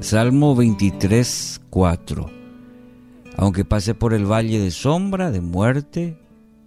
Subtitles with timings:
[0.00, 2.30] Salmo 23, 4.
[3.36, 6.18] Aunque pase por el valle de sombra, de muerte,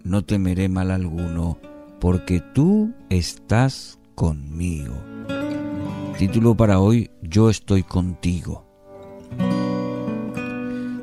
[0.04, 1.58] no temeré mal alguno,
[1.98, 4.94] porque tú estás conmigo.
[6.16, 8.64] Título para hoy, Yo estoy contigo.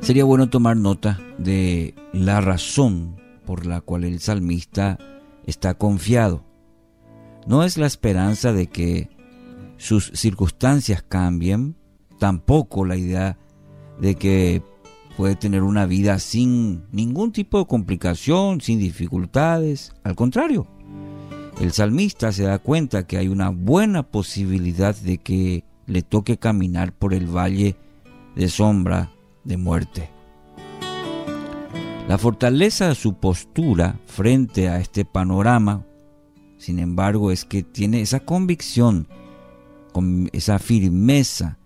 [0.00, 4.98] Sería bueno tomar nota de la razón por la cual el salmista
[5.46, 6.44] está confiado.
[7.46, 9.10] No es la esperanza de que
[9.76, 11.76] sus circunstancias cambien,
[12.22, 13.36] tampoco la idea
[14.00, 14.62] de que
[15.16, 19.92] puede tener una vida sin ningún tipo de complicación, sin dificultades.
[20.04, 20.68] Al contrario,
[21.60, 26.92] el salmista se da cuenta que hay una buena posibilidad de que le toque caminar
[26.92, 27.74] por el valle
[28.36, 29.10] de sombra
[29.42, 30.08] de muerte.
[32.06, 35.84] La fortaleza de su postura frente a este panorama,
[36.56, 39.08] sin embargo, es que tiene esa convicción,
[39.92, 41.58] con esa firmeza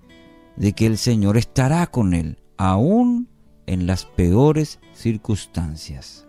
[0.56, 3.28] de que el Señor estará con él, aún
[3.66, 6.26] en las peores circunstancias.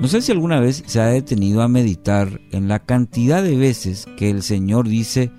[0.00, 4.06] No sé si alguna vez se ha detenido a meditar en la cantidad de veces
[4.16, 5.30] que el Señor dice,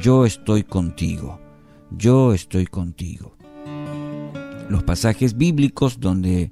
[0.00, 1.38] yo estoy contigo,
[1.90, 3.36] yo estoy contigo.
[4.68, 6.50] Los pasajes bíblicos donde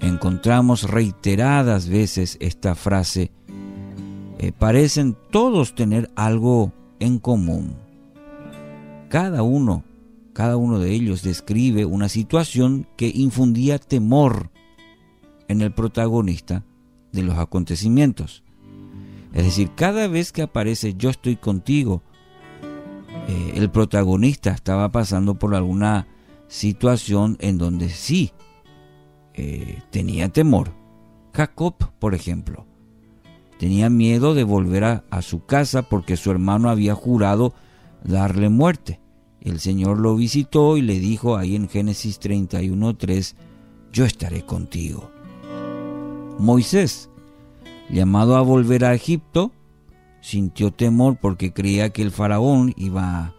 [0.00, 3.32] encontramos reiteradas veces esta frase
[4.38, 7.76] eh, parecen todos tener algo en común.
[9.12, 9.84] Cada uno,
[10.32, 14.48] cada uno de ellos describe una situación que infundía temor
[15.48, 16.64] en el protagonista
[17.12, 18.42] de los acontecimientos.
[19.34, 22.02] Es decir, cada vez que aparece yo estoy contigo,
[23.28, 26.06] eh, el protagonista estaba pasando por alguna
[26.48, 28.32] situación en donde sí
[29.34, 30.72] eh, tenía temor.
[31.34, 32.64] Jacob, por ejemplo,
[33.58, 37.52] tenía miedo de volver a su casa porque su hermano había jurado
[38.02, 39.01] darle muerte.
[39.42, 43.34] El Señor lo visitó y le dijo ahí en Génesis 31.3,
[43.92, 45.10] yo estaré contigo.
[46.38, 47.10] Moisés,
[47.90, 49.50] llamado a volver a Egipto,
[50.20, 53.34] sintió temor porque creía que el faraón iba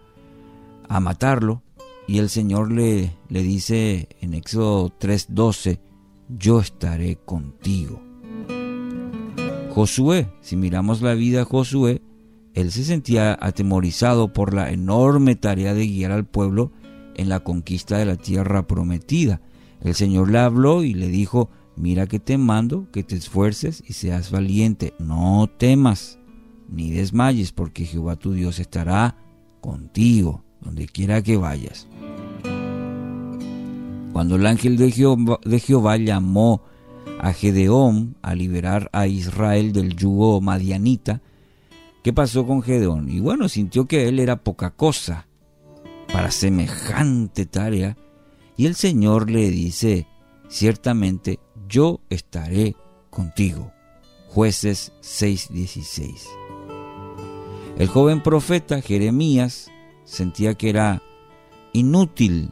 [0.89, 1.63] a matarlo
[2.05, 5.79] y el Señor le, le dice en Éxodo 3.12,
[6.27, 8.01] yo estaré contigo.
[9.73, 12.01] Josué, si miramos la vida de Josué,
[12.53, 16.71] él se sentía atemorizado por la enorme tarea de guiar al pueblo
[17.15, 19.41] en la conquista de la tierra prometida.
[19.81, 23.93] El Señor le habló y le dijo, mira que te mando, que te esfuerces y
[23.93, 26.19] seas valiente, no temas
[26.69, 29.17] ni desmayes, porque Jehová tu Dios estará
[29.61, 31.87] contigo, donde quiera que vayas.
[34.11, 36.61] Cuando el ángel de Jehová, llamó
[37.19, 41.21] a Gedeón a liberar a Israel del yugo madianita,
[42.03, 43.09] ¿Qué pasó con Gedeón?
[43.09, 45.27] Y bueno, sintió que él era poca cosa
[46.11, 47.97] para semejante tarea.
[48.57, 50.05] Y el Señor le dice,
[50.49, 52.75] ciertamente yo estaré
[53.09, 53.71] contigo.
[54.27, 56.27] Jueces 6:16.
[57.77, 59.71] El joven profeta Jeremías
[60.03, 61.01] sentía que era
[61.71, 62.51] inútil,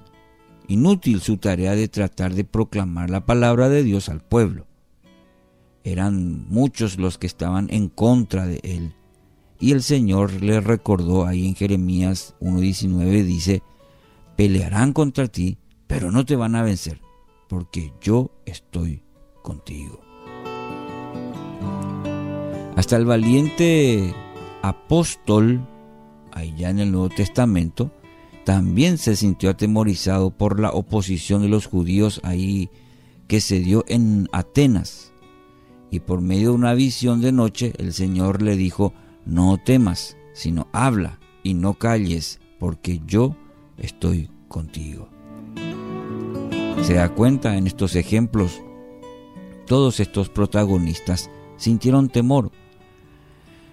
[0.68, 4.66] inútil su tarea de tratar de proclamar la palabra de Dios al pueblo.
[5.84, 8.96] Eran muchos los que estaban en contra de él.
[9.62, 13.62] Y el Señor le recordó ahí en Jeremías 1.19, dice,
[14.36, 17.00] pelearán contra ti, pero no te van a vencer,
[17.48, 19.04] porque yo estoy
[19.44, 20.02] contigo.
[22.76, 24.16] Hasta el valiente
[24.64, 25.62] apóstol,
[26.32, 27.92] allá en el Nuevo Testamento,
[28.44, 32.72] también se sintió atemorizado por la oposición de los judíos ahí
[33.28, 35.14] que se dio en Atenas.
[35.92, 38.94] Y por medio de una visión de noche, el Señor le dijo,
[39.26, 43.36] no temas, sino habla y no calles, porque yo
[43.78, 45.10] estoy contigo.
[46.84, 48.62] Se da cuenta en estos ejemplos,
[49.66, 52.52] todos estos protagonistas sintieron temor,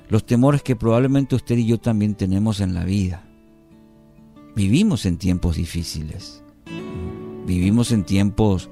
[0.09, 3.25] los temores que probablemente usted y yo también tenemos en la vida.
[4.55, 6.43] Vivimos en tiempos difíciles,
[7.47, 8.71] vivimos en tiempos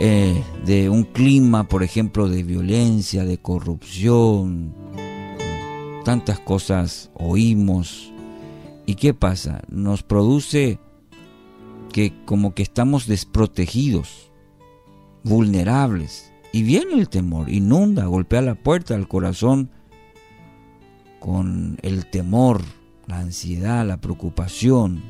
[0.00, 4.72] eh, de un clima, por ejemplo, de violencia, de corrupción,
[6.04, 8.12] tantas cosas oímos.
[8.86, 9.62] ¿Y qué pasa?
[9.68, 10.78] Nos produce
[11.92, 14.30] que como que estamos desprotegidos,
[15.24, 16.32] vulnerables.
[16.52, 19.70] Y viene el temor, inunda, golpea la puerta del corazón
[21.20, 22.62] con el temor,
[23.06, 25.02] la ansiedad, la preocupación.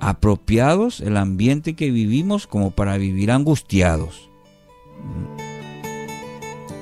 [0.00, 4.29] Apropiados el ambiente que vivimos como para vivir angustiados.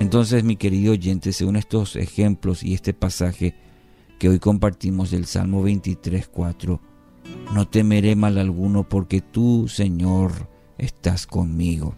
[0.00, 3.54] Entonces, mi querido oyente, según estos ejemplos y este pasaje
[4.18, 6.80] que hoy compartimos del Salmo 23, 4.
[7.54, 11.94] No temeré mal alguno porque tú, Señor, estás conmigo.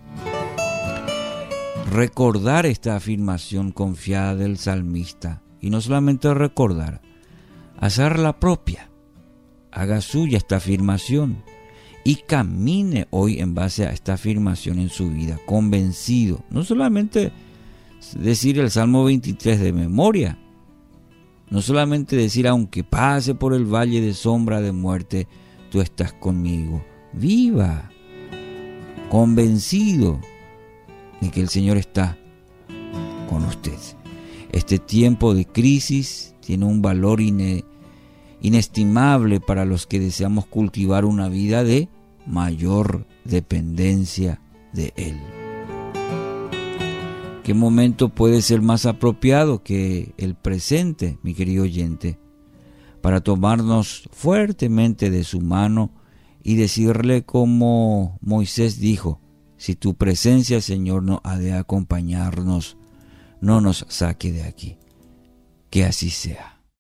[1.91, 7.03] Recordar esta afirmación confiada del salmista y no solamente recordar,
[7.79, 8.91] hacerla propia.
[9.73, 11.43] Haga suya esta afirmación
[12.05, 17.33] y camine hoy en base a esta afirmación en su vida, convencido, no solamente
[18.19, 20.39] decir el Salmo 23 de memoria,
[21.51, 25.27] no solamente decir aunque pase por el valle de sombra de muerte,
[25.71, 26.85] tú estás conmigo.
[27.13, 27.91] Viva,
[29.09, 30.21] convencido
[31.21, 32.17] de que el Señor está
[33.29, 33.79] con usted.
[34.53, 37.21] Este tiempo de crisis tiene un valor
[38.41, 41.89] inestimable para los que deseamos cultivar una vida de
[42.27, 44.41] mayor dependencia
[44.73, 45.40] de Él.
[47.51, 52.17] ¿Qué momento puede ser más apropiado que el presente, mi querido oyente,
[53.03, 55.91] para tomarnos fuertemente de su mano
[56.45, 59.21] y decirle como Moisés dijo,
[59.57, 62.77] si tu presencia, Señor, no ha de acompañarnos,
[63.41, 64.79] no nos saque de aquí.
[65.71, 66.60] Que así sea.